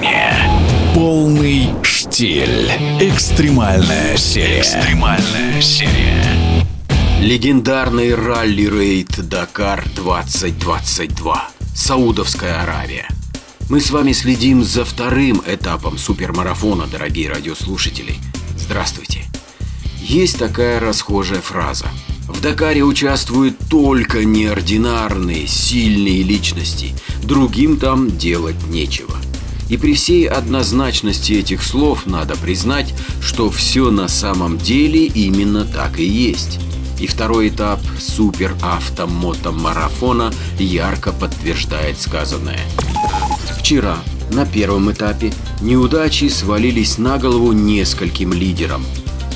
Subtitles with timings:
[0.00, 0.34] движения.
[0.94, 2.70] Полный штиль.
[3.00, 4.60] Экстремальная серия.
[4.60, 6.66] Экстремальная серия.
[7.20, 11.48] Легендарный ралли-рейд Дакар 2022.
[11.74, 13.06] Саудовская Аравия.
[13.68, 18.16] Мы с вами следим за вторым этапом супермарафона, дорогие радиослушатели.
[18.56, 19.24] Здравствуйте.
[20.00, 21.86] Есть такая расхожая фраза.
[22.26, 26.94] В Дакаре участвуют только неординарные, сильные личности.
[27.22, 29.16] Другим там делать нечего.
[29.70, 32.92] И при всей однозначности этих слов надо признать,
[33.22, 36.58] что все на самом деле именно так и есть.
[36.98, 38.54] И второй этап супер
[39.52, 42.60] марафона ярко подтверждает сказанное.
[43.58, 43.96] Вчера
[44.32, 48.84] на первом этапе неудачи свалились на голову нескольким лидерам.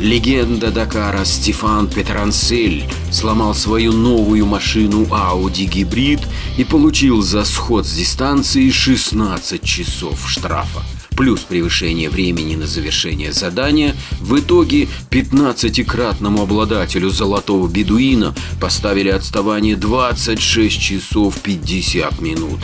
[0.00, 6.20] Легенда Дакара Стефан Петрансель сломал свою новую машину Audi гибрид
[6.56, 10.80] и получил за сход с дистанции 16 часов штрафа
[11.20, 20.80] плюс превышение времени на завершение задания, в итоге 15-кратному обладателю золотого бедуина поставили отставание 26
[20.80, 22.60] часов 50 минут.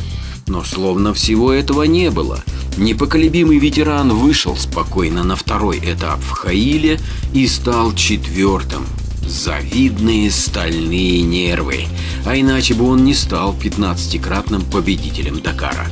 [0.47, 2.43] Но словно всего этого не было.
[2.77, 7.01] Непоколебимый ветеран вышел спокойно на второй этап в Хаиле
[7.33, 8.87] и стал четвертым.
[9.27, 11.87] Завидные стальные нервы.
[12.27, 15.87] А иначе бы он не стал 15-кратным победителем Дакара.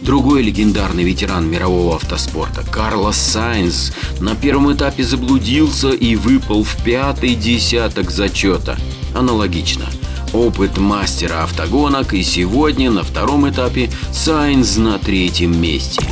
[0.00, 7.36] Другой легендарный ветеран мирового автоспорта, Карлос Сайнз, на первом этапе заблудился и выпал в пятый
[7.36, 8.76] десяток зачета.
[9.14, 9.86] Аналогично.
[10.34, 16.04] Опыт мастера автогонок и сегодня на втором этапе Сайнз на третьем месте.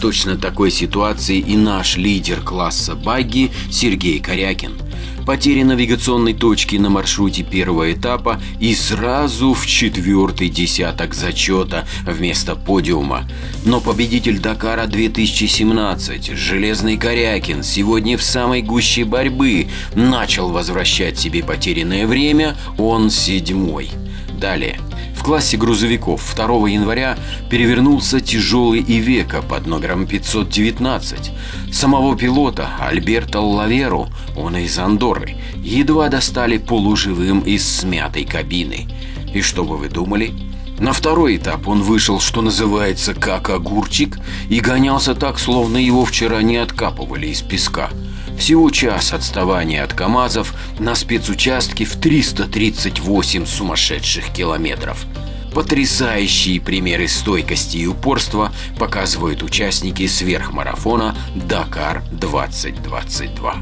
[0.00, 4.72] Точно такой ситуации и наш лидер класса багги Сергей Корякин–
[5.28, 13.28] потери навигационной точки на маршруте первого этапа и сразу в четвертый десяток зачета вместо подиума.
[13.66, 22.06] Но победитель Дакара 2017, Железный Корякин, сегодня в самой гуще борьбы начал возвращать себе потерянное
[22.06, 23.90] время, он седьмой.
[24.32, 24.80] Далее
[25.22, 27.18] классе грузовиков 2 января
[27.50, 31.30] перевернулся тяжелый Ивека под номером 519.
[31.72, 38.88] Самого пилота Альберта Лаверу, он из Андоры, едва достали полуживым из смятой кабины.
[39.34, 40.32] И что бы вы думали?
[40.78, 44.18] На второй этап он вышел, что называется, как огурчик,
[44.48, 47.90] и гонялся так, словно его вчера не откапывали из песка–
[48.38, 55.04] всего час отставания от КАМАЗов на спецучастке в 338 сумасшедших километров.
[55.54, 63.54] Потрясающие примеры стойкости и упорства показывают участники сверхмарафона «Дакар 2022».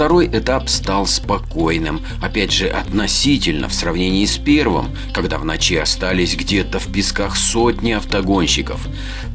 [0.00, 6.34] Второй этап стал спокойным, опять же относительно в сравнении с первым, когда в ночи остались
[6.36, 8.80] где-то в песках сотни автогонщиков.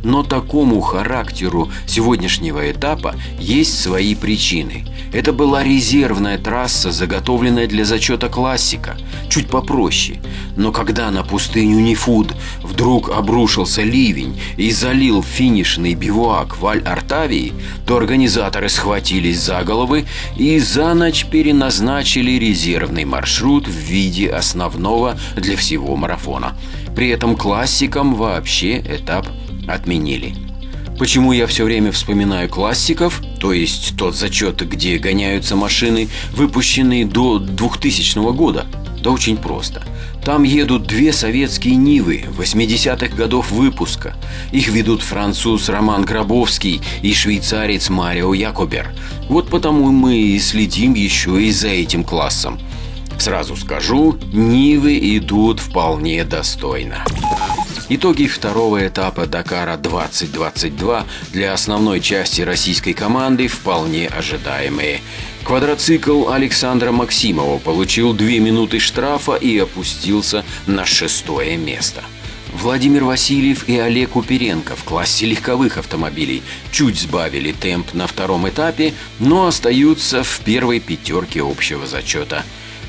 [0.05, 4.85] Но такому характеру сегодняшнего этапа есть свои причины.
[5.11, 8.97] Это была резервная трасса, заготовленная для зачета классика,
[9.29, 10.21] чуть попроще.
[10.55, 17.53] Но когда на пустыню Нефуд вдруг обрушился ливень и залил финишный бивуак в Аль-Артавии,
[17.87, 20.05] то организаторы схватились за головы
[20.37, 26.55] и за ночь переназначили резервный маршрут в виде основного для всего марафона.
[26.95, 29.27] При этом классикам вообще этап
[29.68, 30.36] отменили.
[30.98, 37.38] Почему я все время вспоминаю классиков, то есть тот зачет, где гоняются машины, выпущенные до
[37.38, 38.66] 2000 года?
[39.03, 39.84] Да очень просто.
[40.24, 44.16] Там едут две советские Нивы 80-х годов выпуска.
[44.52, 48.96] Их ведут француз Роман Гробовский и швейцарец Марио Якобер.
[49.30, 52.58] Вот потому мы и следим еще и за этим классом.
[53.20, 57.06] Сразу скажу, Нивы идут вполне достойно.
[57.88, 65.01] Итоги второго этапа Дакара 2022 для основной части российской команды вполне ожидаемые.
[65.44, 72.03] Квадроцикл Александра Максимова получил две минуты штрафа и опустился на шестое место.
[72.53, 76.41] Владимир Васильев и Олег Уперенко в классе легковых автомобилей
[76.72, 82.43] чуть сбавили темп на втором этапе, но остаются в первой пятерке общего зачета.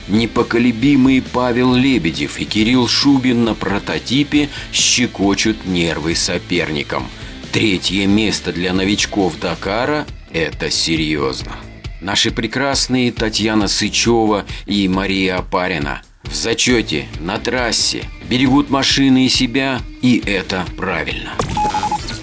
[0.09, 7.07] Непоколебимый Павел Лебедев и Кирилл Шубин на прототипе щекочут нервы соперникам.
[7.53, 11.57] Третье место для новичков Дакара– это серьезно.
[12.01, 19.81] Наши прекрасные Татьяна Сычева и Мария Апарина в зачете, на трассе, берегут машины и себя,
[20.03, 21.33] и это правильно.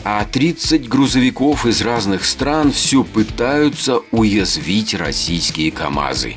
[0.05, 6.35] А 30 грузовиков из разных стран все пытаются уязвить российские КАМАЗы.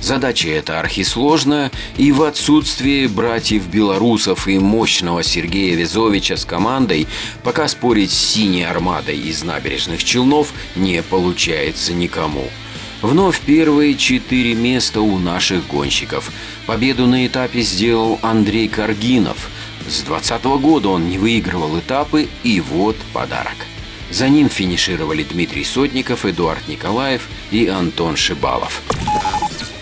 [0.00, 7.08] Задача эта архисложная, и в отсутствие братьев-белорусов и мощного Сергея Везовича с командой,
[7.42, 12.44] пока спорить с синей армадой из набережных Челнов не получается никому.
[13.02, 16.32] Вновь первые четыре места у наших гонщиков.
[16.66, 19.50] Победу на этапе сделал Андрей Каргинов.
[19.88, 23.56] С 2020 года он не выигрывал этапы, и вот подарок.
[24.10, 28.82] За ним финишировали Дмитрий Сотников, Эдуард Николаев и Антон Шибалов.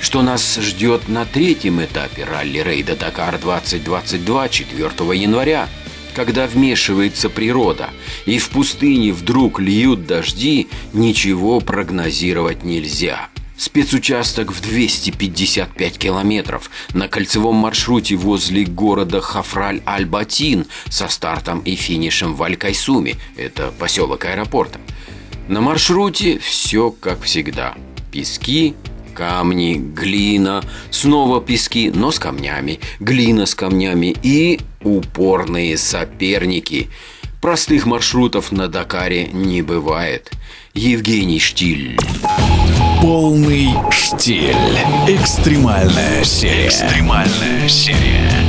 [0.00, 5.69] Что нас ждет на третьем этапе ралли-рейда «Дакар-2022» 4 января?
[6.14, 7.91] Когда вмешивается природа,
[8.26, 17.56] и в пустыне вдруг льют дожди, ничего прогнозировать нельзя– Спецучасток в 255 километров на кольцевом
[17.56, 24.79] маршруте возле города Хафраль-Аль-Батин со стартом и финишем в Аль-Кайсуме, это поселок аэропорта.
[25.49, 27.75] На маршруте все как всегда.
[28.12, 28.75] Пески,
[29.14, 36.91] камни, глина, снова пески, но с камнями, глина с камнями и упорные соперники.
[37.41, 40.31] Простых маршрутов на Дакаре не бывает.
[40.75, 41.99] Евгений Штиль.
[43.00, 44.56] Полный штиль.
[45.06, 46.69] Экстремальная серия.
[46.69, 48.45] Экстремальная серия.